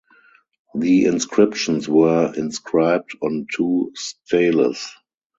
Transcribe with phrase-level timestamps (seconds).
[0.73, 4.91] The inscriptions were inscribed on two steles.